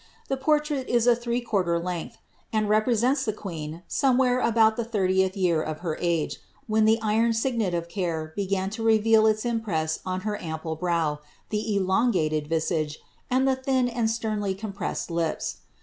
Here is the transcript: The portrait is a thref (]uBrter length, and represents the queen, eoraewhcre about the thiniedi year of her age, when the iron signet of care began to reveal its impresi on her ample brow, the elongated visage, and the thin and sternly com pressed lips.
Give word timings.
The 0.29 0.35
portrait 0.37 0.87
is 0.89 1.05
a 1.05 1.15
thref 1.15 1.45
(]uBrter 1.45 1.83
length, 1.83 2.17
and 2.51 2.67
represents 2.67 3.23
the 3.23 3.31
queen, 3.33 3.83
eoraewhcre 3.87 4.43
about 4.43 4.75
the 4.75 4.83
thiniedi 4.83 5.35
year 5.35 5.61
of 5.61 5.81
her 5.81 5.95
age, 6.01 6.37
when 6.65 6.85
the 6.85 6.97
iron 7.03 7.33
signet 7.33 7.75
of 7.75 7.87
care 7.87 8.33
began 8.35 8.71
to 8.71 8.81
reveal 8.83 9.27
its 9.27 9.43
impresi 9.43 9.99
on 10.03 10.21
her 10.21 10.41
ample 10.41 10.75
brow, 10.75 11.19
the 11.51 11.75
elongated 11.75 12.47
visage, 12.47 12.97
and 13.29 13.47
the 13.47 13.55
thin 13.55 13.87
and 13.87 14.09
sternly 14.09 14.55
com 14.55 14.73
pressed 14.73 15.11
lips. 15.11 15.57